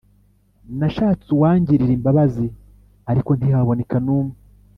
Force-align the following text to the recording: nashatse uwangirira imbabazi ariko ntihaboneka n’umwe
nashatse 0.77 1.27
uwangirira 1.31 1.93
imbabazi 1.97 2.45
ariko 3.09 3.29
ntihaboneka 3.37 3.97
n’umwe 4.05 4.35